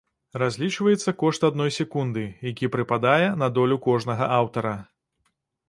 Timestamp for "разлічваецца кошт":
0.43-1.41